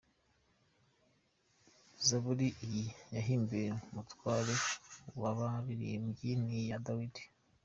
[2.07, 4.53] Zaburi iyi yahimbiwe umutware
[5.21, 7.23] w’abaririmbyi Ni iya Dawidi.